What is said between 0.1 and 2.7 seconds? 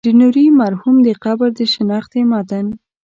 نوري مرحوم د قبر د شنختې متن.